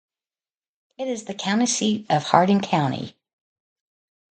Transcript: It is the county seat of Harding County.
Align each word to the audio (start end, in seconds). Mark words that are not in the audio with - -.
It 0.97 1.07
is 1.07 1.25
the 1.25 1.35
county 1.35 1.67
seat 1.67 2.07
of 2.09 2.23
Harding 2.23 2.61
County. 2.61 3.13